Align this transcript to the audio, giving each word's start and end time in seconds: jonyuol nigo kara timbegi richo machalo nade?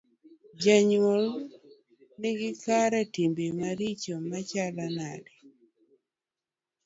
jonyuol 0.61 1.25
nigo 2.19 2.49
kara 2.63 2.99
timbegi 3.13 3.69
richo 3.79 4.13
machalo 4.29 4.85
nade? 4.97 5.33